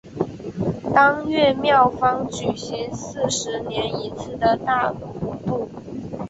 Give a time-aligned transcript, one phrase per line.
[0.95, 5.69] 当月庙方举行四十年一次的大普度。